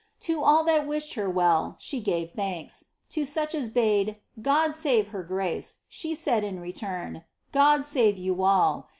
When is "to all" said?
0.21-0.63